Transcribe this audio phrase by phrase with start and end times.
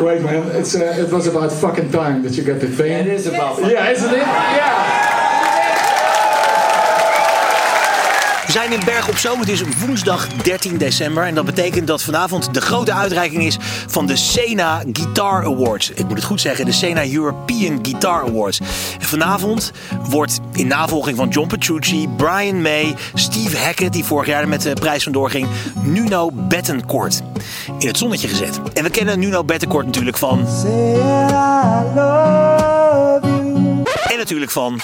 [0.00, 0.46] Wait, man.
[0.56, 2.92] It's, uh, it was about fucking time that you got the thing.
[2.92, 4.18] It is about Yeah, isn't it?
[4.18, 4.97] Yeah.
[8.48, 9.40] We zijn in Berg op Zoom.
[9.40, 11.24] Het is woensdag 13 december.
[11.24, 13.56] En dat betekent dat vanavond de grote uitreiking is
[13.86, 15.90] van de Sena Guitar Awards.
[15.90, 18.60] Ik moet het goed zeggen, de Sena European Guitar Awards.
[19.00, 19.72] En vanavond
[20.02, 24.72] wordt in navolging van John Petrucci, Brian May, Steve Hackett, die vorig jaar met de
[24.72, 25.48] prijs vandoor ging,
[25.82, 27.22] Nuno Bettencourt
[27.78, 28.60] in het zonnetje gezet.
[28.72, 30.46] En we kennen Nuno Bettencourt natuurlijk van.
[34.08, 34.80] En natuurlijk van.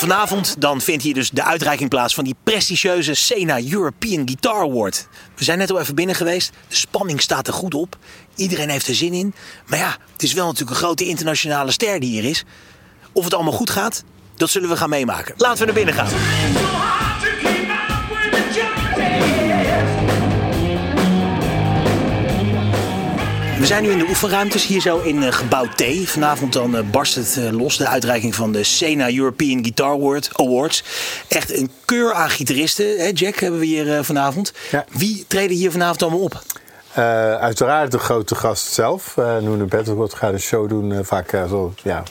[0.00, 5.08] Vanavond dan vindt hier dus de uitreiking plaats van die prestigieuze Sena European Guitar Award.
[5.36, 6.52] We zijn net al even binnen geweest.
[6.68, 7.96] De spanning staat er goed op.
[8.34, 9.34] Iedereen heeft er zin in.
[9.66, 12.44] Maar ja, het is wel natuurlijk een grote internationale ster die hier is.
[13.12, 14.04] Of het allemaal goed gaat,
[14.36, 15.34] dat zullen we gaan meemaken.
[15.36, 16.89] Laten we naar binnen gaan.
[23.60, 25.84] We zijn nu in de oefenruimtes hier zo in eh, gebouw T.
[26.04, 30.30] Vanavond dan eh, barst het eh, los, de uitreiking van de Sena European Guitar Award,
[30.32, 30.84] Awards.
[31.28, 34.52] Echt een keur aan gitaristen, hè Jack, hebben we hier vanavond.
[34.70, 34.84] Ja.
[34.90, 36.42] Wie treden hier vanavond allemaal op?
[37.40, 39.16] Uiteraard de grote gast zelf.
[39.18, 42.02] Uh, Noene Bettelwoord gaat een show doen, vaak zo ja,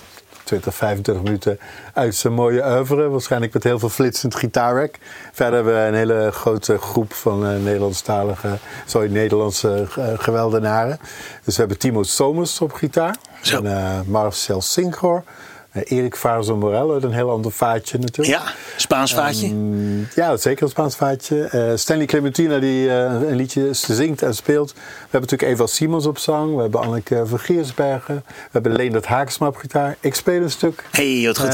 [0.50, 1.60] 20, 25 minuten
[1.94, 3.10] uit zijn mooie oeuvre.
[3.10, 4.98] Waarschijnlijk met heel veel flitsend gitaarwerk.
[5.32, 11.00] Verder hebben we een hele grote groep van eh, Nederlandstalige, sorry, Nederlandse eh, geweldenaren.
[11.44, 13.16] Dus we hebben Timo Somers op gitaar.
[13.52, 15.24] En eh, Marcel Sinkor.
[15.72, 18.38] Eh, Erik Vaarzo Morello, een heel ander vaatje natuurlijk.
[18.38, 19.48] Ja, Spaans vaatje.
[19.48, 21.44] Mm, Ja, zeker een Spaans vaatje.
[21.44, 22.96] Eh, Stanley Clementina die eh,
[23.30, 24.74] een liedje zingt en speelt.
[24.74, 26.56] We hebben natuurlijk Eva Simons op zang.
[26.56, 28.24] We hebben Anneke van Giersbergen.
[28.26, 29.96] We hebben Leendert Hakensma op gitaar.
[30.00, 30.84] Ik speel een stuk.
[30.92, 31.52] hey, wat goed.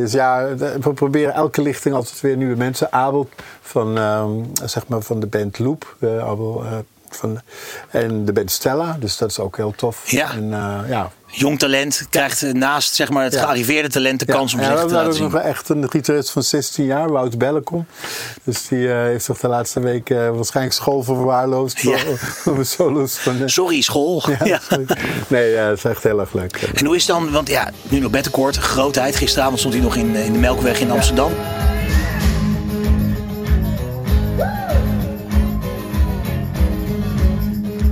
[0.00, 2.92] Dus ja, we proberen elke lichting altijd weer nieuwe mensen.
[2.92, 3.28] Abel
[3.60, 4.30] van, ehm,
[4.64, 5.96] zeg maar van de band Loop.
[6.02, 6.64] Abel,
[7.08, 7.40] van,
[7.90, 8.96] en de band Stella.
[9.00, 10.10] Dus dat is ook heel tof.
[10.10, 10.32] Ja.
[10.32, 10.48] En,
[10.88, 13.40] ja, Jong talent krijgt eh, naast zeg maar, het Ja.
[13.40, 15.22] gearriveerde talent de kans om zich we te hebben laten zien.
[15.22, 17.86] nog echt een gitarist van 16 jaar, Wout Bellekom.
[18.44, 21.80] Dus die eh, heeft zich de laatste week eh, waarschijnlijk school verwaarloosd.
[21.80, 21.98] Ja.
[22.62, 23.48] Solos van...
[23.48, 24.20] Sorry, school.
[24.20, 24.86] sorry.
[25.28, 26.56] Nee, ja, dat is echt heel erg leuk.
[26.74, 29.16] En hoe is het dan, want ja, nu nog Bettencourt, grootheid.
[29.16, 31.32] Gisteravond stond hij nog in, in de Melkweg in Amsterdam.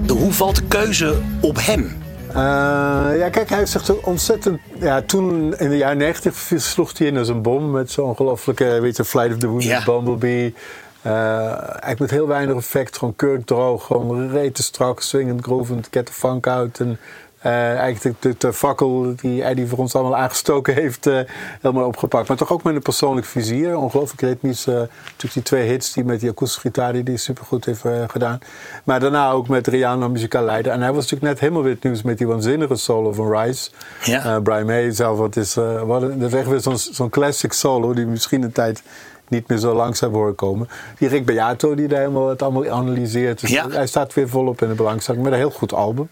[0.09, 1.97] Hoe valt de keuze op hem?
[2.29, 4.61] Eh, ja, kijk, hij toch ontzettend...
[4.79, 8.79] Ja, toen in de jaren 90 sloeg hij in als een bom met zo'n ongelofelijke,
[8.81, 9.85] weet je, Flight of the Wounded Ja.
[9.85, 10.55] Bumblebee.
[11.03, 11.13] Eh,
[11.61, 16.47] eigenlijk met heel weinig effect, gewoon kurkdroog, gewoon rete strak, swingend, groovend, get the funk
[16.47, 16.81] out.
[16.81, 16.97] En eh,
[17.43, 21.19] eigenlijk de, de, fakkel die Eddie voor ons allemaal aangestoken heeft, eh,
[21.61, 22.29] helemaal opgepakt.
[22.29, 23.77] Maar toch ook met een persoonlijk vizier.
[23.77, 24.67] Ongelooflijk ritmisch.
[24.67, 27.93] eh, natuurlijk die twee hits die met die akoestische gitaar die hij supergoed heeft eh,
[28.07, 28.39] gedaan.
[28.85, 30.73] Maar daarna ook met Rihanna, muzikaal leider.
[30.73, 33.71] En hij was natuurlijk net helemaal weer het nieuws met die waanzinnige solo van Rice.
[34.05, 34.25] Ja.
[34.25, 37.95] Eh, Brian May zelf, wat is, eh, wat, dat is echt weer zo'n classic solo
[37.95, 38.83] die misschien een tijd
[39.29, 40.69] niet meer zo hebben horen komen.
[40.99, 43.41] Die Rick Beato die daar helemaal het allemaal analyseert.
[43.41, 43.69] Dus Ja.
[43.69, 46.09] hij staat weer volop in de belangstelling met een heel goed album.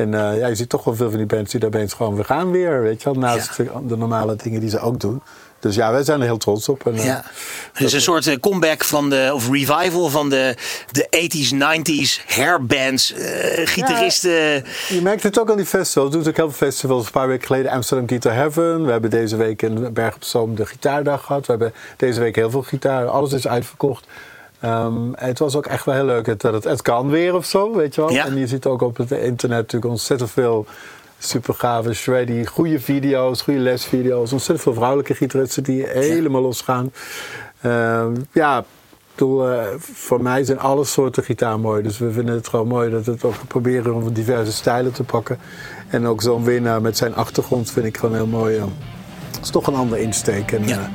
[0.00, 2.16] En eh, ja, je ziet toch wel veel van die bands die daar opeens gewoon,
[2.16, 3.20] we gaan weer, weet je wel.
[3.20, 5.22] Naast de, de normale dingen die ze ook doen.
[5.60, 6.86] Dus ja, wij zijn er heel trots op.
[6.86, 7.24] En, eh, Ja.
[7.72, 10.56] Het is een soort eh, comeback van de, of revival van de,
[10.90, 14.64] de 80s, 90s hairbands, eh, gitaristen.
[14.88, 16.10] Je merkt het ook aan die festivals.
[16.10, 17.04] We doen ook heel veel festivals.
[17.06, 18.84] Een paar weken geleden Amsterdam Guitar Heaven.
[18.84, 21.46] We hebben deze week in Berg op Zoom de gitaardag gehad.
[21.46, 23.06] We hebben deze week heel veel gitaar.
[23.06, 24.06] Alles is uitverkocht.
[24.60, 27.44] Ehm, het was ook echt wel heel leuk het- dat het, het kan weer of
[27.44, 28.10] zo, weet je wel.
[28.12, 28.26] Ja.
[28.26, 30.66] En je ziet ook op het internet natuurlijk ontzettend veel
[31.18, 34.32] super gave, shreddy, goede video's, goede lesvideo's.
[34.32, 36.92] Ontzettend veel vrouwelijke gitaristen die helemaal losgaan.
[37.60, 38.64] Ehm, ja,
[39.14, 41.82] bedoel, eh, voor mij zijn alle soorten gitaar mooi.
[41.82, 45.02] Dus we vinden het gewoon mooi dat we het ook proberen om diverse stijlen te
[45.02, 45.38] pakken.
[45.88, 48.56] En ook zo'n winnaar met zijn achtergrond vind ik gewoon heel mooi.
[48.56, 48.62] eh.
[49.30, 50.52] Het is toch een ander insteek.
[50.52, 50.90] En, Ja.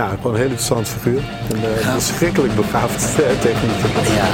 [0.00, 0.08] Ja.
[0.08, 1.22] gewoon een heel interessant figuur.
[1.52, 3.80] Eh, verschrikkelijk begaafd eh, techniek.
[4.14, 4.28] Ja.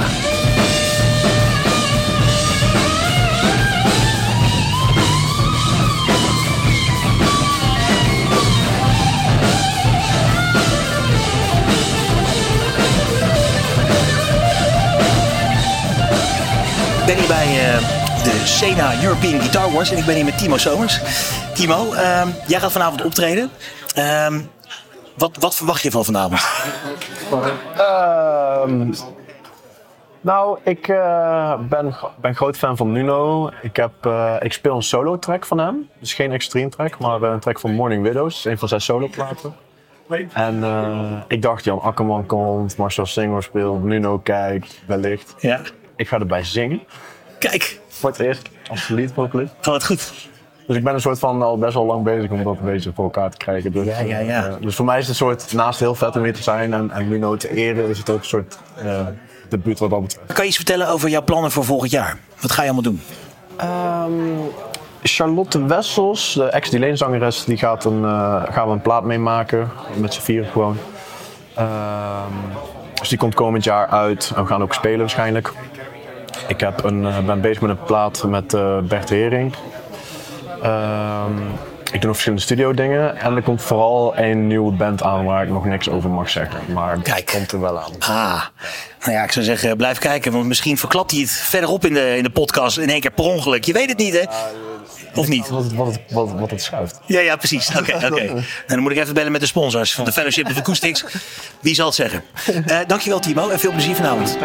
[16.99, 20.37] Ik ben hier bij eh, de Sena European Guitar Awards en ik ben hier met
[20.37, 20.99] Timo Somers.
[21.53, 23.49] Timo, ehm, jij gaat vanavond optreden.
[23.93, 24.39] Ehm,
[25.17, 26.47] wat, wat verwacht je van vanavond?
[27.77, 28.93] Ehm,
[30.21, 33.49] nou, ik eh, ben, ben groot fan van Nuno.
[33.61, 35.89] Ik, heb, eh, ik speel een solo track van hem.
[35.99, 38.45] Dus geen extreme track, maar een track van Morning Widows.
[38.45, 39.55] Een van zijn solo platen.
[40.33, 45.35] En eh, ik dacht, Jan Akkerman komt, Marcel Singer speelt, Nuno kijkt, wellicht.
[45.37, 45.61] Ja.
[45.95, 46.81] Ik ga erbij zingen.
[47.39, 49.53] Kijk, Voor het eerst, als liedvocalist.
[49.61, 50.29] gaat het goed.
[50.67, 52.91] Dus ik ben een soort van al best wel lang bezig om dat een beetje
[52.95, 53.71] voor elkaar te krijgen.
[53.71, 54.45] Dus, Ja, ja, ja.
[54.47, 56.73] eh, dus voor mij is het een soort, naast heel vet om hier te zijn
[56.73, 58.99] en, en Nuno te eren, is het ook een soort uh,
[59.49, 60.33] debuut wat dat betreft.
[60.33, 62.17] Kan je iets vertellen over jouw plannen voor volgend jaar?
[62.39, 63.01] Wat ga je allemaal doen?
[65.03, 69.69] Charlotte Wessels, de ex-Dilene-zangeres, die gaat een, eh, gaan we een plaat meemaken.
[69.95, 70.77] Met z'n vieren gewoon.
[71.53, 72.31] Ehm,
[72.93, 74.31] dus die komt komend jaar uit.
[74.35, 75.53] En we gaan ook spelen waarschijnlijk.
[76.47, 79.53] Ik heb een, ben bezig met een plaat met Bert Hering.
[80.63, 81.31] Ehm,
[81.83, 83.17] ik doe nog verschillende studio dingen.
[83.17, 86.59] En er komt vooral een nieuwe band aan waar ik nog niks over mag zeggen.
[86.73, 87.25] Maar Kijk.
[87.33, 87.91] komt er wel aan.
[87.99, 88.41] Ah,
[88.99, 90.31] nou ja, ik zou zeggen, blijf kijken.
[90.31, 93.23] Want misschien verklapt hij het verderop in de, in de podcast in één keer per
[93.25, 93.63] ongeluk.
[93.63, 94.23] Je weet het niet, hè?
[95.15, 95.49] Of niet?
[95.49, 96.99] Wat, het- wat, wat, wat het schuift.
[97.05, 97.69] Ja, ja, precies.
[97.77, 98.09] Oké, oké.
[98.33, 101.05] Nou, dan moet ik even bellen met de sponsors van de Fellowship of Acoustics.
[101.59, 102.23] Wie zal het zeggen?
[102.65, 103.49] Eh, dankjewel, Timo.
[103.49, 104.37] En veel plezier vanavond.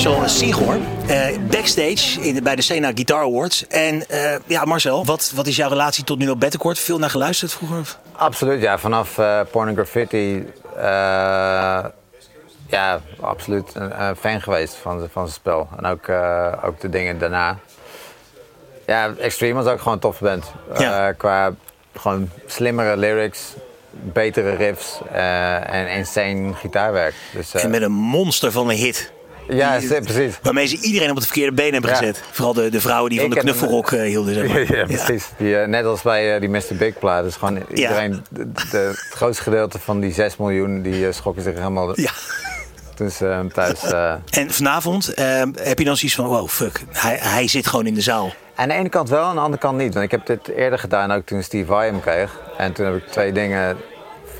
[0.00, 3.66] Marcel Siegor, eh, backstage in, bij de Sena Guitar Awards.
[3.66, 6.78] En eh, ja, Marcel, wat, wat is jouw relatie tot nu op Bettencourt?
[6.78, 7.96] Veel naar geluisterd vroeger?
[8.12, 8.78] Absoluut, ja.
[8.78, 9.14] Vanaf
[9.52, 10.82] Graffiti, eh,
[12.66, 15.68] ja, absoluut een, fan geweest van, zijn- van zijn spel.
[15.76, 16.08] En ook,
[16.64, 17.58] ook de dingen daarna.
[18.86, 20.52] Ja, Extreme was ook gewoon een toffe band.
[20.78, 21.12] Ja.
[21.12, 21.52] Qua
[21.96, 23.40] gewoon slimmere lyrics,
[23.90, 27.14] betere riffs en insane gitaarwerk.
[27.34, 29.12] Dus, En met een monster van een hit.
[29.56, 30.38] Ja, die- precies.
[30.42, 31.96] Waarmee ze iedereen op het verkeerde been hebben Ja.
[31.96, 32.22] gezet.
[32.30, 34.34] Vooral de, de vrouwen die van de knuffelrok eh, hielden.
[34.34, 34.58] Zeg maar.
[34.78, 35.28] Ja, precies.
[35.36, 36.62] Die, eh, net als bij eh, die Mr.
[36.78, 37.24] Big plaat.
[37.24, 41.42] Dus gewoon iedereen, de, de- het grootste gedeelte van die 6 miljoen, die uh, schokken
[41.42, 42.10] zich helemaal Ja.
[42.94, 43.82] toen ze hem thuis...
[44.30, 46.80] En vanavond eh, heb je dan zoiets van, wow, fuck.
[46.92, 48.32] Hij, hij zit gewoon in de zaal.
[48.54, 49.92] Aan de ene kant wel, aan de andere kant niet.
[49.94, 52.38] Want ik heb dit eerder gedaan, ook toen Steve Vai hem kreeg.
[52.56, 53.76] En toen heb ik twee dingen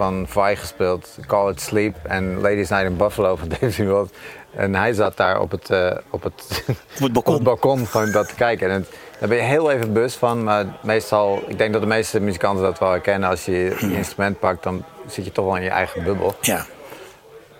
[0.00, 1.18] van Vai gespeeld.
[1.26, 4.12] Call It Sleep en Ladies Night in Buffalo van David World.
[4.56, 6.64] En hij zat daar op het, eh, op het,
[7.12, 7.18] balkon.
[7.22, 8.68] op het balkon gewoon dat te kijken.
[8.70, 8.88] En het-
[9.18, 10.44] daar ben je heel even bewust van.
[10.44, 13.28] Maar meestal, ik denk dat de meeste muzikanten dat wel herkennen.
[13.28, 16.34] Als je je instrument pakt, dan zit je toch wel in je eigen bubbel.
[16.40, 16.66] Ja.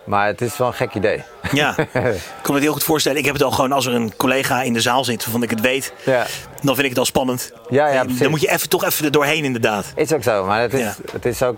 [0.03, 1.23] Maar het is wel een gek idee.
[1.51, 2.01] Ja, ik kan
[2.47, 3.17] me het heel goed voorstellen.
[3.17, 5.49] Ik heb het al gewoon als er een collega in de zaal zit waarvan ik
[5.49, 5.93] het weet.
[6.05, 6.25] Ja.
[6.61, 7.51] Dan vind ik het al spannend.
[7.69, 8.19] Ja, ja, precies.
[8.21, 9.85] dan moet je even, toch even er doorheen inderdaad.
[9.95, 10.93] Is ook zo, maar het is, Ja.
[11.11, 11.57] het is ook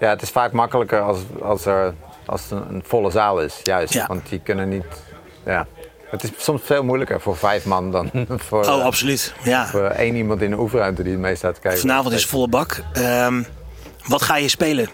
[0.00, 1.94] ja, het is vaak makkelijker als, als, er,
[2.26, 3.92] als het een, een volle zaal is, juist.
[3.92, 4.06] Ja.
[4.06, 4.84] Want die kunnen niet.
[5.44, 5.66] Ja.
[6.10, 9.34] Het is soms veel moeilijker voor vijf man dan voor, Oh, absoluut.
[9.42, 9.66] Ja.
[9.66, 11.80] voor één iemand in de oefenruimte die het mee staat te kijken.
[11.80, 12.82] Vanavond is volle bak.
[12.92, 13.42] Ehm,
[14.06, 14.88] wat ga je spelen?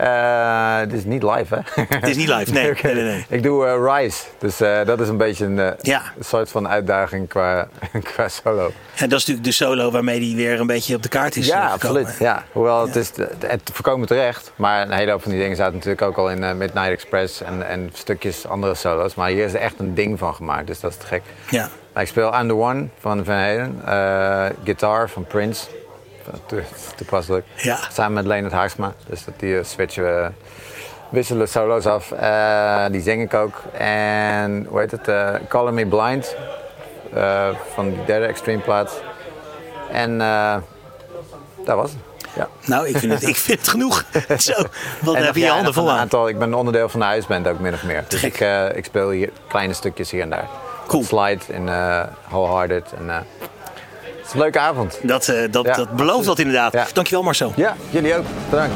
[0.00, 1.82] Eh, het is niet live, hè?
[1.88, 2.70] Het is niet live, nee.
[2.76, 2.86] Oké.
[2.86, 3.24] nee, nee, nee.
[3.28, 6.02] Ik doe eh, Rise, dus eh, dat is een beetje een, Ja.
[6.20, 7.68] soort van uitdaging qua,
[8.14, 8.72] qua solo.
[8.96, 11.46] En dat is natuurlijk de solo waarmee die weer een beetje op de kaart is.
[11.46, 12.16] Ja, absoluut.
[12.18, 12.44] Ja.
[12.52, 13.12] Hoewel het is
[13.46, 14.52] het voorkomen terecht.
[14.56, 17.68] Maar een hele hoop van die dingen zaten natuurlijk ook al in Midnight Express en,
[17.68, 19.14] en stukjes andere solo's.
[19.14, 21.22] Maar hier is er echt een ding van gemaakt, dus dat is te gek.
[21.50, 21.68] Ja.
[21.96, 23.82] Ik speel I'm the One van Van Halen.
[24.64, 25.66] Guitar van Prince.
[26.46, 26.56] To-
[26.96, 27.46] Toepasselijk.
[27.56, 27.78] Ja.
[27.92, 28.92] Samen met Leonard Haarsma.
[29.06, 30.30] Dus dat die eh, switchen we,
[31.08, 32.12] wisselen solo's af.
[32.12, 33.62] Eh, die zing ik ook.
[33.78, 35.10] En hoe heet het?
[35.48, 36.36] Color Me Blind.
[37.74, 39.02] van die derde Extreme plaat.
[39.92, 40.18] En
[41.64, 41.98] dat was het.
[42.36, 42.48] Ja.
[42.64, 44.04] Nou, ik vind het, ik vind het genoeg.
[44.38, 44.52] Zo,
[45.00, 45.98] wat En heb je je handen nog vol een aan.
[45.98, 48.04] aantal, ik ben onderdeel van de huisband ook min of meer.
[48.08, 48.40] Dus ik,
[48.74, 50.48] ik speel hier kleine stukjes hier en daar.
[50.86, 51.04] Cool.
[51.04, 52.92] Slide en eh Wholehearted.
[52.98, 53.24] En, eh, het
[54.02, 54.98] is een leuke avond.
[55.02, 56.72] Dat, eh, dat, Ja, dat belooft dat inderdaad.
[56.72, 56.86] Ja.
[56.92, 57.52] Dankjewel Marcel.
[57.56, 58.24] Ja, jullie ook.
[58.50, 58.74] Bedankt.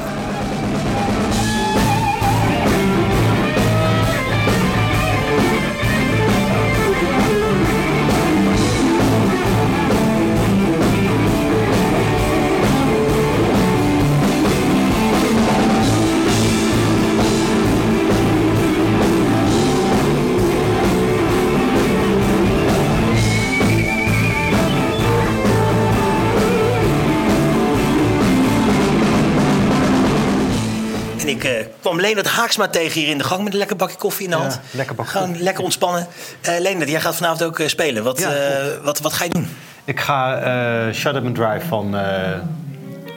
[32.05, 34.43] Leonard Haaksma tegen hier in de gang met een lekker bakje koffie in de Ja,
[34.43, 34.61] hand.
[34.71, 36.07] lekker bakje Gewoon lekker ontspannen.
[36.41, 38.03] Eh Leonard, jij gaat vanavond ook eh, spelen.
[38.05, 39.49] Wat, Ja, eh, wat, wat ga je doen?
[39.85, 41.97] Ik ga eh Shut Up and Drive van...
[41.97, 42.33] eh,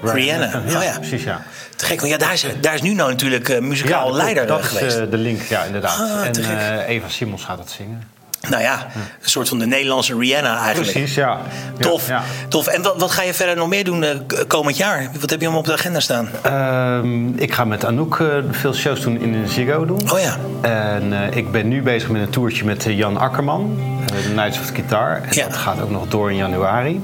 [0.04, 0.62] Rihanna.
[0.68, 0.92] Ja, Oh ja.
[1.00, 1.42] precies, ja.
[1.76, 4.64] Te gek, want ja, daar, is, daar is nu nou natuurlijk muzikaal dat leider Dat
[4.64, 4.86] geweest.
[4.96, 6.00] is eh, de link, ja, inderdaad.
[6.00, 8.10] Ah, en Eva Simons gaat het zingen.
[8.50, 10.92] Nou ja, een soort van de Nederlandse Rihanna eigenlijk.
[10.92, 11.40] Precies, ja.
[11.80, 12.24] Tof, ja.
[12.48, 12.68] tof.
[12.68, 14.16] En wat, wat ga je verder nog meer doen eh,
[14.48, 15.10] komend jaar?
[15.20, 16.30] Wat heb je allemaal op de agenda staan?
[16.42, 20.12] Ehm, ik ga met Anouk eh, veel shows doen in de Ziggo doen.
[20.12, 20.38] Oh ja.
[20.62, 24.70] En eh, ik ben nu bezig met een toertje met Jan Akkerman, de Nights of
[24.74, 25.16] Guitar.
[25.16, 25.48] En Ja.
[25.48, 27.02] dat gaat ook nog door in januari.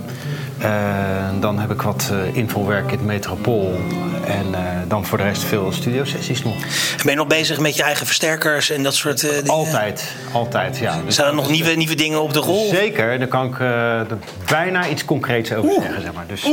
[0.63, 3.79] En dan heb ik wat eh invalwerk in het Metropool.
[4.25, 6.55] En eh, dan voor de rest veel studiosessies nog.
[7.03, 9.50] Ben je nog bezig met je eigen versterkers en dat soort eh, dingen?
[9.50, 11.01] Altijd, altijd, ja.
[11.05, 12.70] Dus Zijn er nog nieuwe, nieuwe dingen op de rol?
[12.70, 14.17] Zeker, daar kan ik eh, er
[14.50, 16.27] bijna iets concreets over zeggen, zeg maar.
[16.27, 16.51] Dus, eh,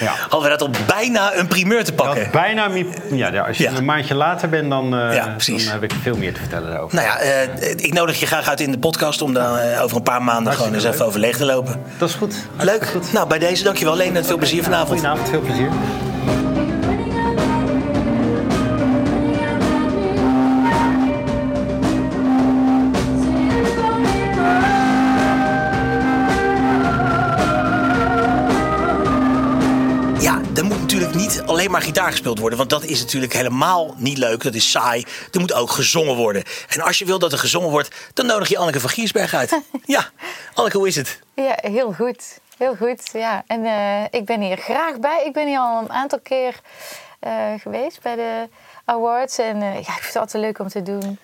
[0.00, 0.12] ja.
[0.20, 2.28] Hadden we dat al bijna een primeur te pakken?
[2.32, 2.70] bijna,
[3.10, 3.72] ja, als je Ja.
[3.76, 6.94] een maandje later bent, dan, eh, dan heb ik veel meer te vertellen daarover.
[6.94, 9.96] Nou ja, eh, ik nodig je graag uit in de podcast om daar eh, over
[9.96, 11.82] een paar maanden gewoon eens even over leeg te lopen.
[11.98, 12.34] Dat is goed.
[12.58, 12.92] Leuk.
[13.12, 14.26] Nou, bij deze dankjewel Leonard.
[14.26, 14.88] Veel plezier vanavond.
[14.88, 15.68] Goedenavond, veel plezier.
[31.76, 32.58] Maar gitaar gespeeld worden.
[32.58, 34.42] Want dat is natuurlijk helemaal niet leuk.
[34.42, 35.04] Dat is saai.
[35.32, 36.42] Er moet ook gezongen worden.
[36.68, 39.60] En als je wil dat er gezongen wordt, dan nodig je Anneke van Giersberg uit.
[39.84, 40.10] Ja,
[40.54, 41.20] Anneke, hoe is het?
[41.34, 42.38] Ja, heel goed.
[42.58, 43.44] Heel goed, ja.
[43.46, 45.22] En eh, ik ben hier graag bij.
[45.26, 46.54] Ik ben hier al een aantal keer
[47.20, 48.48] eh, geweest bij de
[48.84, 49.38] awards.
[49.38, 51.18] En eh, ja, ik vind het altijd leuk om te doen.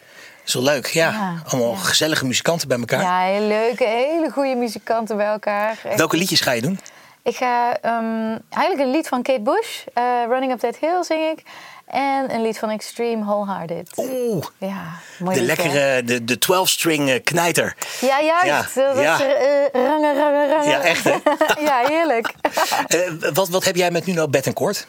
[0.45, 1.11] Is wel leuk, ja.
[1.11, 1.77] Ja, Allemaal ja.
[1.77, 3.03] gezellige muzikanten bij elkaar.
[3.03, 5.79] Ja, heel leuke, hele goede muzikanten bij elkaar.
[5.97, 6.79] Welke liedjes ga je doen?
[7.23, 11.31] Ik ga ehm, eigenlijk een lied van Kate Bush, eh, Running Up That Hill, zing
[11.31, 11.43] ik.
[11.87, 13.91] En een lied van Extreme Wholehearted.
[13.97, 14.83] Oeh, Ja,
[15.19, 15.47] mooi de hè?
[15.47, 17.77] lekkere, de, de 12-string eh, knijter.
[18.01, 18.75] Ja, juist.
[18.75, 19.15] Ja, Dat ja.
[19.15, 20.69] is er, eh, rangen, rangen, rangen.
[20.69, 21.17] Ja, echt, hè?
[21.69, 22.33] ja, heerlijk.
[22.87, 22.99] Eh,
[23.33, 24.87] wat, wat heb jij met Nuno Bettencourt?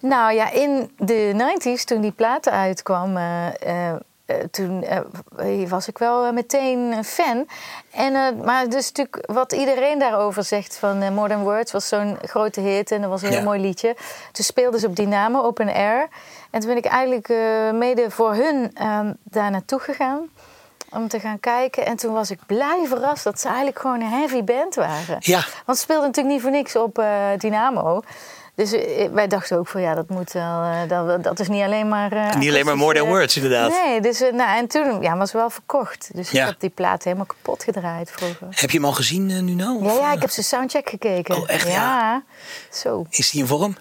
[0.00, 3.46] Nou ja, in de 90s, toen die platen uitkwam, eh,
[3.90, 3.96] eh,
[4.50, 7.46] toen eh, was ik wel eh, meteen een fan.
[7.90, 12.18] En, eh, maar dus natuurlijk wat iedereen daarover zegt van eh, Modern Words was zo'n
[12.22, 13.44] grote hit en dat was een heel Ja.
[13.44, 13.96] mooi liedje.
[14.32, 16.08] Toen speelden ze op Dynamo Open Air.
[16.50, 20.20] En toen ben ik eigenlijk eh, mede voor hun ehm, daar naartoe gegaan.
[20.94, 21.86] Om te gaan kijken.
[21.86, 25.16] En toen was ik blij verrast dat ze eigenlijk gewoon een heavy band waren.
[25.18, 25.40] Ja.
[25.66, 27.06] Want ze speelden natuurlijk niet voor niks op eh,
[27.38, 28.02] Dynamo.
[28.54, 30.62] Dus eh, wij dachten ook van ja, dat moet wel.
[30.62, 32.12] eh, dat, dat is niet alleen maar.
[32.12, 33.70] eh, Niet alleen maar More Than Words, inderdaad.
[33.70, 36.10] Nee, dus nou, en toen ja, was wel verkocht.
[36.14, 36.42] Dus Ja.
[36.42, 38.46] ik heb die plaat helemaal kapot gedraaid vroeger.
[38.50, 39.78] Heb je hem al gezien, eh, Nuno?
[39.82, 41.36] Ja, ja, ik heb zijn soundcheck gekeken.
[41.36, 41.72] Oh, echt, ja?
[41.72, 42.22] Ja.
[42.70, 43.06] Zo.
[43.10, 43.76] Is die in vorm?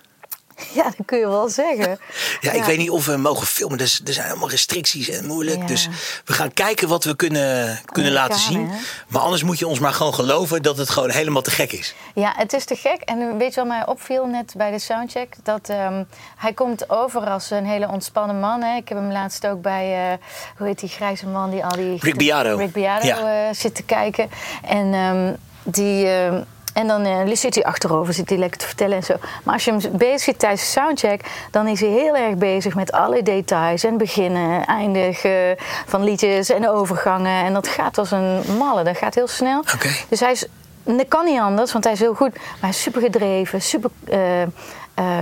[0.74, 2.00] Ja, dat kun je wel zeggen.
[2.41, 3.77] Ja, ik weet niet of we mogen filmen.
[3.77, 5.60] Dus er zijn allemaal restricties en moeilijk.
[5.60, 5.65] Ja.
[5.65, 5.88] Dus
[6.25, 8.70] we gaan kijken wat we kunnen, kunnen laten zien.
[8.70, 8.77] hè?
[9.08, 11.96] Maar anders moet je ons maar gewoon geloven dat het gewoon helemaal te gek is.
[12.13, 13.01] Ja, het is te gek.
[13.01, 15.36] En weet je wat mij opviel net bij de soundcheck?
[15.44, 16.03] Dat ehm,
[16.38, 18.62] hij komt over als een hele ontspannen man.
[18.62, 18.75] Hè.
[18.75, 20.18] Ik heb hem laatst ook bij, eh,
[20.58, 21.98] hoe heet die grijze man die al die...
[22.00, 22.58] Rick Beato.
[22.58, 23.48] Rick Beato Ja.
[23.48, 24.30] eh, zit te kijken.
[24.68, 26.08] En ehm, die...
[26.08, 26.41] ehm,
[26.74, 29.16] en dan eh, zit hij achterover, zit hij lekker te vertellen en zo.
[29.44, 32.75] Maar als je hem bezig ziet tijdens de soundcheck, dan is hij heel erg bezig
[32.75, 37.46] met alle details en beginnen, eindigen van liedjes en overgangen.
[37.46, 39.60] En dat gaat als een malle, dat gaat heel snel.
[39.60, 39.90] Oké.
[40.10, 40.46] Dus hij is,
[40.84, 42.34] dat kan niet anders, want hij is heel goed.
[42.34, 44.48] Maar hij is super gedreven, super eh, eh,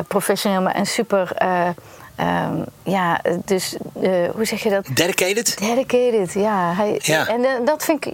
[0.07, 1.31] professioneel maar en super.
[1.35, 1.67] eh,
[2.15, 3.75] ehm, ja, dus
[4.33, 4.87] hoe zeg je dat?
[4.93, 6.73] Dedicated Dedicated, ja.
[6.75, 7.27] Hij, Ja.
[7.27, 8.13] En dat vind ik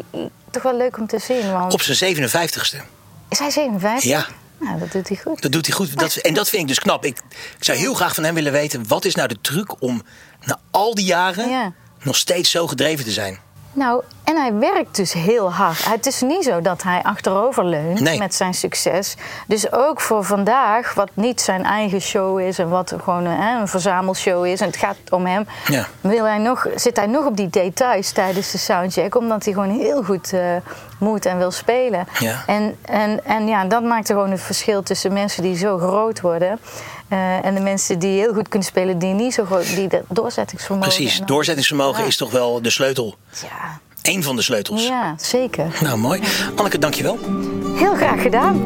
[0.52, 1.52] toch wel leuk om te zien.
[1.52, 2.94] Want op zijn 57ste.
[3.30, 4.10] Is hij 57?
[4.10, 4.28] Ja.
[4.60, 5.42] Nou, dat doet hij goed.
[5.42, 6.00] Dat doet hij goed.
[6.00, 7.06] Dat, en dat vind ik dus knap.
[7.06, 7.18] Ik,
[7.58, 8.88] ik zou heel graag van hem willen weten...
[8.88, 10.02] wat is nou de truc om
[10.46, 11.50] na al die jaren...
[11.50, 11.74] Ja.
[12.04, 13.40] nog steeds zo gedreven te zijn?
[13.76, 15.86] Nou, en hij werkt dus heel hard.
[15.90, 18.18] Het is niet zo dat hij achterover leunt Nee.
[18.18, 19.16] met zijn succes.
[19.48, 23.68] Dus ook voor vandaag, wat niet zijn eigen show is en wat gewoon hè, een
[23.68, 25.86] verzamelshow is en het gaat om hem, Ja.
[26.02, 29.80] wil hij nog, zit hij nog op die details tijdens de soundcheck, omdat hij gewoon
[29.80, 30.42] heel goed eh,
[31.00, 32.08] moet en wil spelen.
[32.20, 32.44] Ja.
[32.48, 36.60] En, en, en ja, dat maakt gewoon het verschil tussen mensen die zo groot worden
[37.08, 40.94] eh, en de mensen die heel goed kunnen spelen, die niet zo groot, die doorzettingsvermogen
[40.94, 42.08] Precies, doorzettingsvermogen Ja.
[42.08, 43.16] is toch wel de sleutel.
[43.42, 44.88] Ja, Eén van de sleutels.
[44.88, 45.68] ja, zeker.
[45.82, 46.22] Nou, mooi.
[46.56, 47.18] Anneke, dankjewel.
[47.76, 48.62] Heel graag gedaan.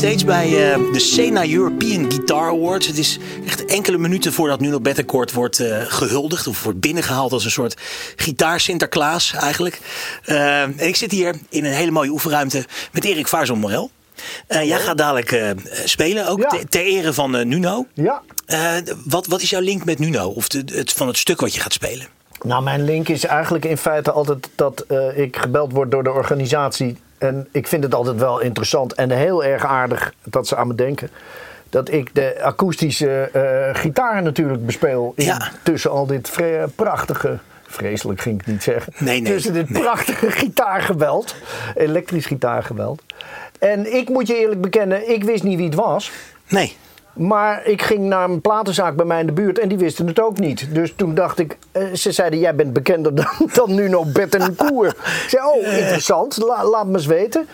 [0.00, 2.86] Backstage bij eh, de Sena European Guitar Awards.
[2.86, 6.46] Het is echt enkele minuten voordat Nuno Bettencourt wordt eh, gehuldigd.
[6.46, 7.80] Of wordt binnengehaald als een soort
[8.16, 9.80] gitaar Sinterklaas eigenlijk.
[10.24, 13.90] Eh, en ik zit hier in een hele mooie oefenruimte met Erik Vaarson Morel.
[14.46, 16.48] Eh, jij gaat dadelijk spelen, ook Ja.
[16.48, 17.86] te- ter ere van Nuno.
[17.94, 18.22] Ja.
[19.04, 20.28] Wat, wat is jouw link met Nuno?
[20.28, 22.06] Of de, het, van het stuk wat je gaat spelen?
[22.42, 24.84] Nou, mijn link is eigenlijk in feite altijd dat
[25.14, 26.96] ik gebeld word door de organisatie.
[27.18, 30.74] En ik vind het altijd wel interessant en heel erg aardig dat ze aan me
[30.74, 31.10] denken.
[31.70, 35.12] Dat ik de akoestische eh gitaar natuurlijk bespeel.
[35.16, 35.50] In, Ja.
[35.62, 36.32] Tussen al dit
[36.74, 37.38] prachtige.
[37.66, 38.92] Vreselijk ging ik niet zeggen.
[38.98, 39.82] Nee, nee, tussen dit nee.
[39.82, 41.34] prachtige gitaargeweld.
[41.74, 43.02] Elektrisch gitaargeweld.
[43.58, 46.10] En ik moet je eerlijk bekennen, ik wist niet wie het was.
[46.48, 46.76] Nee.
[47.16, 50.20] Maar ik ging naar een platenzaak bij mij in de buurt en die wisten het
[50.20, 50.74] ook niet.
[50.74, 54.96] Dus toen dacht ik, eh, ze zeiden jij bent bekender dan, dan Nuno Bettencourt.
[54.96, 57.48] ik zei, oh interessant, La- laat me eens weten.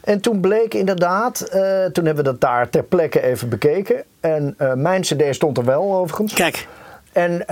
[0.00, 4.02] En toen bleek inderdaad, eh, toen hebben we dat daar ter plekke even bekeken.
[4.20, 6.32] En eh, mijn cd stond er wel overigens.
[6.32, 6.66] Kijk.
[7.12, 7.44] En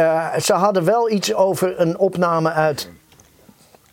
[0.42, 2.90] ze hadden wel iets over een opname uit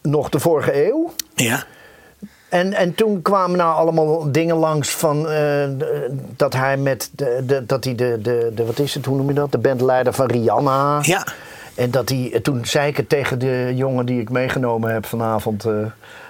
[0.02, 1.14] nog de vorige eeuw.
[1.36, 1.64] Ja.
[2.56, 5.64] En, en toen kwamen nou allemaal dingen langs van eh,
[6.36, 9.28] dat hij met de, de, dat hij de, de, de wat is het, hoe noem
[9.28, 9.52] je dat?
[9.52, 11.00] De bandleider van Rihanna.
[11.02, 11.26] Ja.
[11.76, 15.66] En dat hij, toen zei ik het tegen de jongen die ik meegenomen heb vanavond,
[15.66, 15.74] eh,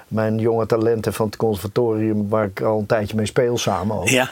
[0.08, 3.96] mijn jonge talenten van het conservatorium, waar ik al een tijdje mee speel samen.
[3.98, 4.08] ook.
[4.08, 4.30] Ja.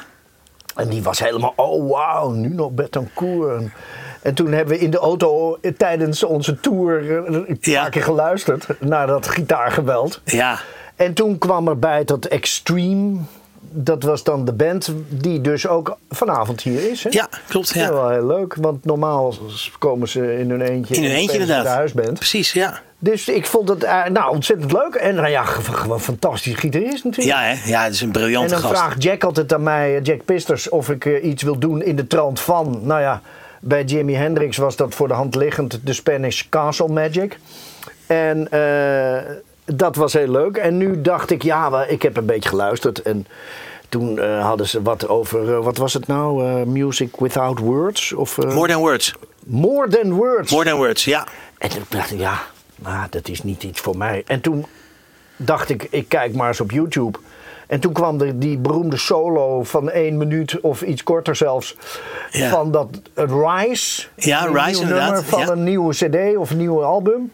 [0.75, 3.57] En die was helemaal, oh wauw, nu nog Betancourt.
[3.62, 3.73] En,
[4.21, 7.81] en toen hebben we in de auto eh, tijdens onze tour eh, een Ja.
[7.81, 10.21] paar keer geluisterd naar dat gitaargeweld.
[10.25, 10.59] Ja.
[10.95, 13.17] En toen kwam erbij dat Extreme.
[13.75, 17.03] Dat was dan de band die dus ook vanavond hier is.
[17.03, 17.09] Hè?
[17.13, 17.67] Ja, klopt.
[17.67, 17.93] Dat is Ja.
[17.93, 19.33] wel heel leuk, want normaal
[19.79, 20.95] komen ze in hun eentje.
[20.95, 21.63] In en eentje inderdaad.
[21.63, 22.13] De huisband.
[22.13, 22.79] Precies, ja.
[23.00, 24.93] Dus ik vond het eh, nou, ontzettend leuk.
[24.95, 27.38] En nou ja, gewoon fantastisch gitarist natuurlijk.
[27.38, 27.69] Ja, hè?
[27.69, 28.73] ja, het is een en briljante dan gast.
[28.73, 31.95] vraagt Jack altijd aan mij, eh, Jack Pisters, of ik eh, iets wil doen in
[31.95, 32.79] de trant van.
[32.84, 33.21] Nou ja,
[33.60, 37.38] bij Jimi Hendrix was dat voor de hand liggend de Spanish Castle Magic.
[38.08, 38.47] En
[39.65, 40.58] dat was heel leuk.
[40.58, 43.02] En nu dacht ik, ja, ik heb een beetje geluisterd.
[43.02, 43.28] En
[43.89, 46.47] toen eh, hadden ze wat over, eh, wat was het nou?
[46.47, 48.13] Eh, music Without Words?
[48.13, 49.13] Of, More than words.
[49.45, 50.52] More Than Words.
[50.52, 51.28] More than words, ja.
[51.58, 52.41] En toen dacht ik, ja,
[52.76, 54.23] maar dat is niet iets voor mij.
[54.26, 54.65] En toen
[55.36, 57.19] dacht ik, ik kijk maar eens op YouTube.
[57.67, 61.76] En toen kwam er die beroemde solo van één minuut of iets korter zelfs.
[62.32, 62.49] Ja.
[62.49, 64.08] Van dat Rise.
[64.15, 65.49] Ja, Rise, inderdaad, van ja.
[65.49, 67.32] een nieuwe cd of een nieuw album.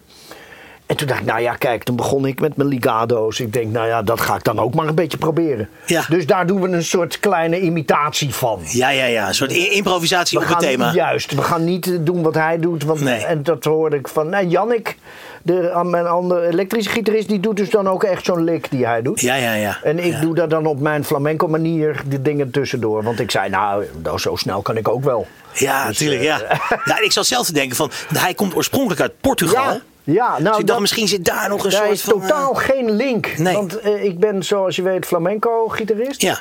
[0.89, 3.39] En toen dacht ik, nou ja, kijk, toen begon ik met mijn ligado's.
[3.39, 5.69] Ik denk, nou ja, dat ga ik dan ook maar een beetje proberen.
[5.86, 6.04] Ja.
[6.10, 8.60] Dus daar doen we een soort kleine imitatie van.
[8.65, 9.28] Ja, ja, ja.
[9.28, 10.93] Een soort improvisatie We op het thema.
[10.93, 12.84] Juist, we gaan niet eh, doen wat hij doet.
[12.84, 13.25] Want, Nee.
[13.25, 14.95] En dat hoorde ik van nou, Jannik,
[15.41, 18.86] de, aan mijn andere elektrische gitarist, die doet dus dan ook echt zo'n lick die
[18.86, 19.19] hij doet.
[19.21, 19.78] Ja, ja, ja.
[19.84, 20.19] En ik Ja.
[20.21, 23.04] doe daar dan op mijn flamenco manier de dingen tussendoor.
[23.04, 25.28] Want ik zei, nou, nou, zo snel kan ik ook wel.
[25.54, 26.41] Ja, Dus, natuurlijk, ja.
[26.41, 26.99] eh, ja.
[27.10, 29.63] Ik zat zelf te denken van, hij komt oorspronkelijk uit Portugal.
[29.63, 32.02] Ja, ja nou, dus ik dacht, dat- misschien zit daar nog een daar soort is
[32.02, 32.22] van...
[32.22, 33.38] totaal eh, geen link.
[33.38, 33.54] Nee.
[33.56, 36.22] Want eh, ik ben, zoals je weet, flamenco-gitarist.
[36.22, 36.39] ja,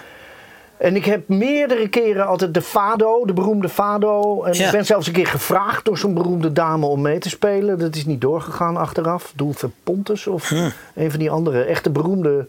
[0.76, 4.42] En ik heb meerdere keren altijd de Fado, de beroemde Fado.
[4.42, 4.64] En Ja.
[4.66, 7.78] ik ben zelfs een keer gevraagd door zo'n beroemde dame om mee te spelen.
[7.78, 9.33] Dat is niet doorgegaan achteraf.
[9.37, 10.68] Dulce Pontes of Hm.
[10.94, 12.46] een van die andere echte beroemde.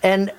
[0.00, 0.32] En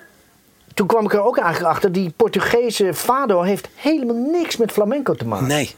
[0.73, 5.13] toen kwam ik er ook eigenlijk achter, die Portugese Fado heeft helemaal niks met flamenco
[5.13, 5.47] te maken.
[5.47, 5.75] nee.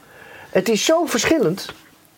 [0.50, 1.72] Het is zo verschillend.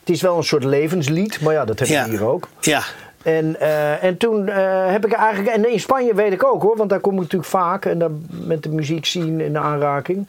[0.06, 2.04] Het is wel een soort levenslied, maar ja, dat hebben Ja.
[2.04, 2.48] we hier ook.
[2.60, 2.82] Ja,
[3.22, 5.56] En, eh, en toen eh, heb ik eigenlijk.
[5.56, 7.84] En in Spanje weet ik ook hoor, want daar kom ik natuurlijk vaak.
[7.84, 10.26] En daar met de muziek zien in de aanraking.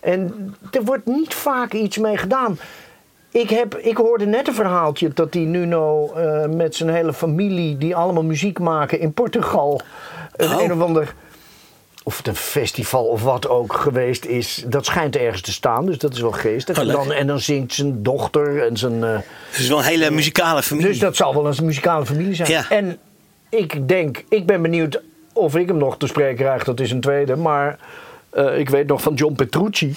[0.00, 2.58] En er wordt niet vaak iets mee gedaan.
[3.30, 7.78] Ik, heb, ik hoorde net een verhaaltje dat die Nuno eh, met zijn hele familie,
[7.78, 9.80] die allemaal muziek maken in Portugal,
[10.36, 10.62] een, Oh.
[10.62, 11.14] een of ander.
[12.06, 14.64] Of het een festival of wat ook geweest is.
[14.66, 16.76] Dat schijnt ergens te staan, dus dat is wel geestig.
[16.78, 19.04] Oh, en, dan, en dan zingt zijn dochter en zijn.
[19.04, 19.14] eh,
[19.50, 20.88] het is wel een hele muzikale familie.
[20.90, 22.50] dus dat zal wel een muzikale familie zijn.
[22.50, 22.64] Ja.
[22.68, 22.98] En
[23.48, 25.00] ik denk, ik ben benieuwd
[25.32, 26.64] of ik hem nog te spreken krijg.
[26.64, 27.36] Dat is een tweede.
[27.36, 27.78] Maar
[28.30, 29.94] eh, ik weet nog van John Petrucci.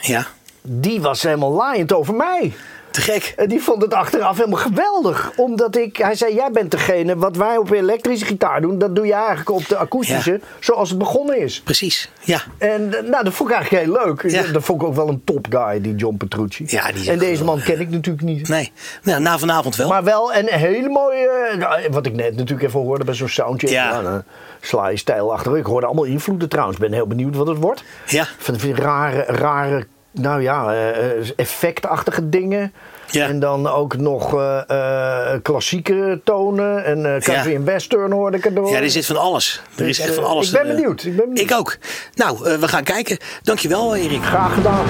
[0.00, 0.26] Ja,
[0.62, 2.52] Die was helemaal laaiend over mij.
[2.90, 3.32] Te gek.
[3.36, 5.32] En die vond het achteraf helemaal geweldig.
[5.36, 9.06] Omdat ik, hij zei, jij bent degene, wat wij op elektrische gitaar doen, dat doe
[9.06, 10.38] je eigenlijk op de akoestische, Ja.
[10.60, 11.60] zoals het begonnen is.
[11.60, 12.40] Precies, ja.
[12.58, 14.30] En eh, nou, dat vond ik eigenlijk heel leuk.
[14.30, 14.52] Ja.
[14.52, 16.64] Dat vond ik ook wel een top guy, die John Petrucci.
[16.66, 18.48] Ja, die en deze man eh, ken ik natuurlijk niet.
[18.48, 18.72] Nee,
[19.02, 19.88] nou, na vanavond wel.
[19.88, 21.54] Maar wel een hele mooie.
[21.58, 23.70] nou, Wat ik net natuurlijk even hoorde bij zo'n soundcheck.
[23.70, 23.90] Ja.
[23.90, 24.02] Ja.
[24.02, 24.22] dan
[24.60, 25.56] sla je stijl achter.
[25.58, 26.76] Ik hoorde allemaal invloeden trouwens.
[26.78, 27.84] Ik ben heel benieuwd wat het wordt.
[28.06, 28.26] Ja.
[28.38, 32.72] Van die rare, rare, nou ja, eh, effectachtige dingen.
[33.10, 33.26] Ja.
[33.28, 36.84] En dan ook nog eh, eh, klassieke tonen.
[36.84, 37.56] En eh country Ja.
[37.56, 38.70] en western hoorde ik erdoor.
[38.70, 39.62] Ja, er zit van alles.
[39.76, 40.46] Er is Dus, echt van eh, alles.
[40.46, 41.50] ik ben Eh, benieuwd, ik ben benieuwd.
[41.50, 41.76] Ik ook.
[42.14, 43.18] Nou, eh, we gaan kijken.
[43.42, 44.22] Dankjewel, Erik.
[44.22, 44.84] Graag gedaan.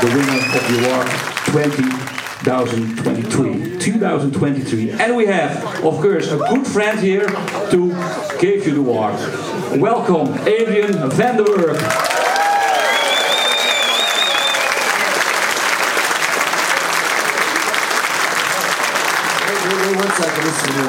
[0.00, 1.08] The winner of the award
[1.46, 7.26] 2023 2023 and we have of course a good friend here
[7.70, 7.88] to
[8.40, 9.16] give you the award.
[9.80, 11.82] Welcome Adrian van der Werf.
[19.98, 20.44] One second,
[20.76, 20.82] me.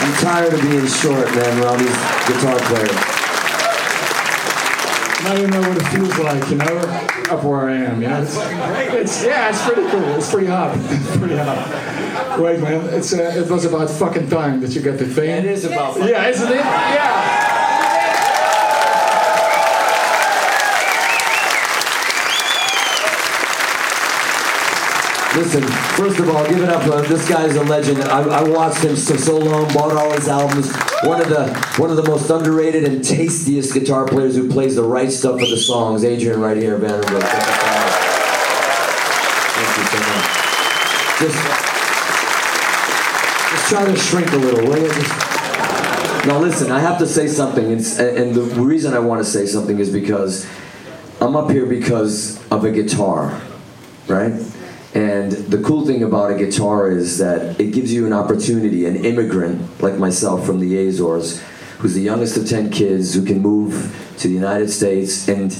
[0.00, 0.14] I'm
[0.48, 2.90] tired of being short, man, around these guitar players.
[5.24, 6.78] Now you know what it feels like, you know,
[7.30, 8.00] up where I am.
[8.00, 10.14] You know, it's, it's yeah, it's pretty cool.
[10.14, 10.76] It's pretty hot.
[10.78, 12.38] It's pretty hot.
[12.40, 15.30] Wait, man, it's uh, it was about fucking time that you got the thing.
[15.30, 16.56] It is about Yeah, isn't it?
[16.56, 17.37] Yeah.
[25.38, 26.84] Listen, first of all, give it up.
[26.84, 28.02] Uh, this guy's a legend.
[28.02, 30.74] I, I watched him for so long, bought all his albums.
[31.04, 34.82] One of the one of the most underrated and tastiest guitar players who plays the
[34.82, 36.02] right stuff for the songs.
[36.02, 37.22] Adrian, right here, Vanderbilt.
[39.54, 40.26] Thank you so much.
[41.20, 41.38] Just,
[43.52, 44.88] just try to shrink a little, will you?
[44.88, 49.30] Just, now listen, I have to say something, it's, and the reason I want to
[49.30, 50.48] say something is because
[51.20, 53.40] I'm up here because of a guitar,
[54.08, 54.32] right?
[54.94, 59.04] And the cool thing about a guitar is that it gives you an opportunity, an
[59.04, 61.42] immigrant like myself from the Azores,
[61.78, 65.56] who's the youngest of 10 kids who can move to the United States, and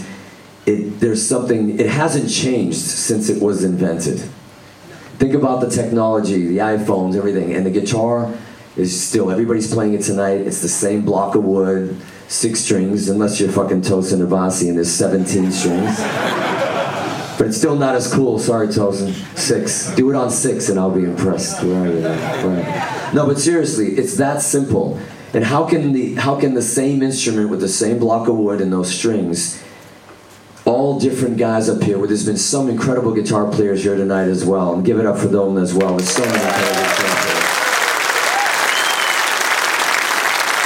[0.66, 4.18] it, there's something, it hasn't changed since it was invented.
[5.18, 8.34] Think about the technology, the iPhones, everything, and the guitar
[8.76, 13.40] is still, everybody's playing it tonight, it's the same block of wood, six strings, unless
[13.40, 16.67] you're fucking Tosin Abasi and there's 17 strings.
[17.38, 18.40] But it's still not as cool.
[18.40, 19.14] Sorry, Tosin.
[19.38, 19.94] Six.
[19.94, 21.62] Do it on six, and I'll be impressed.
[21.62, 22.00] Where are you?
[23.14, 25.00] No, but seriously, it's that simple.
[25.32, 28.60] And how can the how can the same instrument with the same block of wood
[28.60, 29.62] and those strings,
[30.64, 31.96] all different guys up here?
[31.98, 35.18] Where there's been some incredible guitar players here tonight as well, and give it up
[35.18, 35.96] for them as well.
[35.96, 36.88] There's so incredible.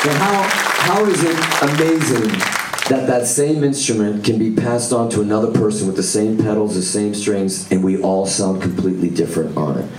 [0.03, 5.21] So how how is it amazing that that same instrument can be passed on to
[5.21, 9.57] another person with the same pedals, the same strings, and we all sound completely different
[9.57, 9.91] on it?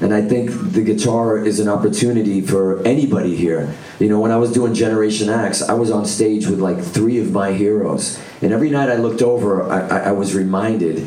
[0.00, 3.74] And I think the guitar is an opportunity for anybody here.
[3.98, 7.18] You know, when I was doing Generation X, I was on stage with like three
[7.20, 8.18] of my heroes.
[8.40, 11.06] And every night I looked over, I, I, was reminded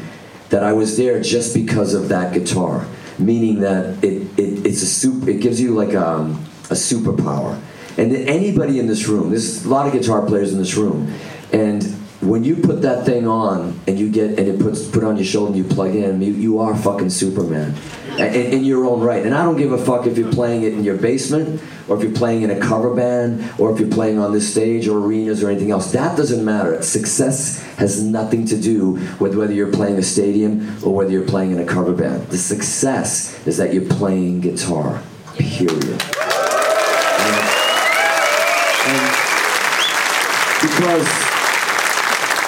[0.49, 2.85] that I was there just because of that guitar.
[3.17, 6.33] Meaning that it, it it's a soup it gives you like um,
[6.69, 7.59] a superpower.
[7.97, 11.13] And anybody in this room, there's a lot of guitar players in this room,
[11.51, 11.83] and
[12.27, 15.25] when you put that thing on and you get and it puts put on your
[15.25, 17.75] shoulder and you plug in, you, you are fucking Superman,
[18.17, 19.25] in, in your own right.
[19.25, 22.03] And I don't give a fuck if you're playing it in your basement or if
[22.03, 25.43] you're playing in a cover band or if you're playing on this stage or arenas
[25.43, 25.91] or anything else.
[25.91, 26.81] That doesn't matter.
[26.81, 31.51] Success has nothing to do with whether you're playing a stadium or whether you're playing
[31.51, 32.27] in a cover band.
[32.27, 35.03] The success is that you're playing guitar.
[35.35, 36.01] Period.
[40.83, 41.07] Because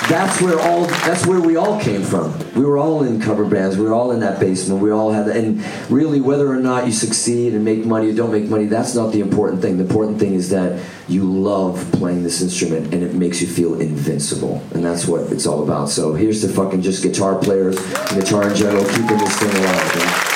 [0.09, 2.37] that's where all that's where we all came from.
[2.53, 3.77] We were all in cover bands.
[3.77, 4.81] We were all in that basement.
[4.81, 5.37] We all had that.
[5.37, 8.93] And really, whether or not you succeed and make money or don't make money, that's
[8.93, 9.77] not the important thing.
[9.77, 13.79] The important thing is that you love playing this instrument and it makes you feel
[13.79, 14.61] invincible.
[14.73, 15.89] And that's what it's all about.
[15.89, 19.95] So here's to fucking just guitar players and guitar in general keeping this thing alive.
[19.95, 20.35] man.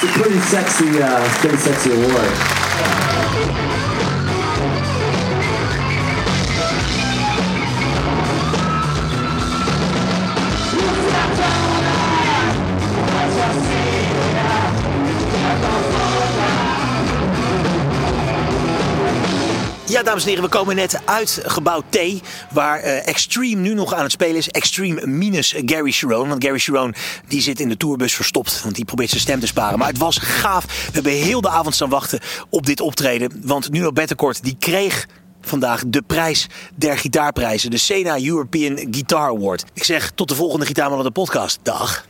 [0.00, 2.57] It's a pretty sexy, uh, pretty sexy award.
[2.80, 3.87] Thank you.
[19.88, 21.98] Ja, dames en heren, we komen net uit gebouw T,
[22.52, 24.48] waar eh, Extreme nu nog aan het spelen is.
[24.48, 26.28] Extreme minus Gary Sharon.
[26.28, 26.94] Want Gary Sharon
[27.28, 29.78] die zit in de tourbus verstopt, want die probeert zijn stem te sparen.
[29.78, 30.64] Maar het was gaaf.
[30.64, 33.42] We hebben heel de avond staan wachten op dit optreden.
[33.44, 35.06] Want Nuno Bettencourt die kreeg
[35.40, 37.70] vandaag de prijs der gitaarprijzen.
[37.70, 39.64] De Sena European Guitar Award.
[39.74, 41.58] Ik zeg tot de volgende Gitaarman op de podcast.
[41.62, 42.06] Dag.